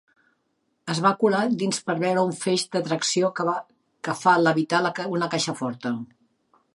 Es 0.93 0.99
va 1.05 1.09
colar 1.23 1.41
dins 1.63 1.79
per 1.89 1.95
veure 1.99 2.23
un 2.29 2.33
feix 2.45 2.63
de 2.77 2.81
tracció 2.87 3.31
que 3.41 4.15
fa 4.23 4.37
levitar 4.47 4.83
una 5.17 5.31
caixa 5.37 5.59
forta. 5.61 5.93